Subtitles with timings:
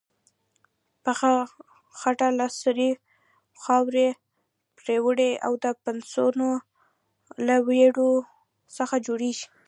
[1.03, 1.33] پخه
[1.99, 2.91] خټه له سرې
[3.61, 4.09] خاورې،
[4.77, 6.49] پروړې او د پسونو
[7.47, 8.11] له وړیو
[8.77, 9.45] څخه جوړیږي.